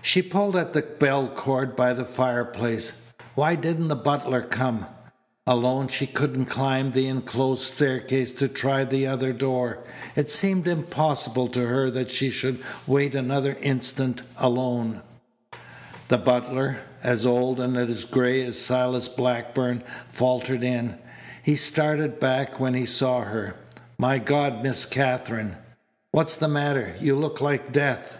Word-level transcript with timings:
She 0.00 0.22
pulled 0.22 0.56
at 0.56 0.72
the 0.72 0.82
bell 0.82 1.28
cord 1.28 1.76
by 1.76 1.92
the 1.94 2.04
fireplace. 2.04 2.94
Why 3.36 3.54
didn't 3.54 3.86
the 3.86 3.94
butler 3.94 4.42
come? 4.42 4.86
Alone 5.46 5.86
she 5.86 6.04
couldn't 6.04 6.46
climb 6.46 6.90
the 6.90 7.06
enclosed 7.06 7.72
staircase 7.72 8.32
to 8.32 8.48
try 8.48 8.82
the 8.84 9.06
other 9.06 9.32
door. 9.32 9.78
It 10.16 10.28
seemed 10.30 10.66
impossible 10.66 11.46
to 11.50 11.66
her 11.68 11.92
that 11.92 12.10
she 12.10 12.28
should 12.28 12.58
wait 12.88 13.14
another 13.14 13.56
instant 13.60 14.22
alone 14.36 15.00
The 16.08 16.18
butler, 16.18 16.78
as 17.00 17.24
old 17.24 17.60
and 17.60 17.76
as 17.76 18.04
gray 18.04 18.42
as 18.44 18.58
Silas 18.58 19.06
Blackburn, 19.06 19.84
faltered 20.08 20.64
in. 20.64 20.98
He 21.40 21.54
started 21.54 22.18
back 22.18 22.58
when 22.58 22.74
he 22.74 22.84
saw 22.84 23.20
her. 23.26 23.54
"My 23.96 24.18
God, 24.18 24.60
Miss 24.60 24.84
Katherine! 24.84 25.54
What's 26.10 26.34
the 26.34 26.48
matter? 26.48 26.96
You 27.00 27.16
look 27.16 27.40
like 27.40 27.70
death." 27.70 28.18